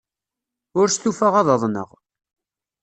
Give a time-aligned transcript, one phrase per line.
[0.79, 1.89] Ur stufaɣ ad aḍneɣ.